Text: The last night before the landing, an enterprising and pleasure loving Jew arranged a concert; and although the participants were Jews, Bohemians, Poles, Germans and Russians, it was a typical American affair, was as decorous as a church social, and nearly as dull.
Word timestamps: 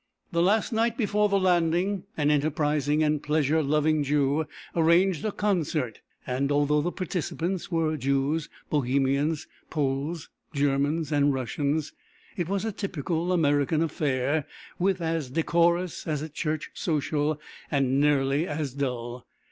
The 0.31 0.41
last 0.41 0.73
night 0.73 0.97
before 0.97 1.29
the 1.29 1.39
landing, 1.39 2.05
an 2.17 2.31
enterprising 2.31 3.03
and 3.03 3.21
pleasure 3.21 3.61
loving 3.61 4.01
Jew 4.03 4.47
arranged 4.75 5.23
a 5.23 5.31
concert; 5.31 6.01
and 6.25 6.51
although 6.51 6.81
the 6.81 6.91
participants 6.91 7.69
were 7.71 7.95
Jews, 7.97 8.49
Bohemians, 8.71 9.45
Poles, 9.69 10.29
Germans 10.55 11.11
and 11.11 11.35
Russians, 11.35 11.93
it 12.35 12.49
was 12.49 12.65
a 12.65 12.71
typical 12.71 13.31
American 13.31 13.83
affair, 13.83 14.47
was 14.79 14.99
as 15.01 15.29
decorous 15.29 16.07
as 16.07 16.23
a 16.23 16.29
church 16.29 16.71
social, 16.73 17.39
and 17.69 18.01
nearly 18.01 18.47
as 18.47 18.73
dull. 18.73 19.27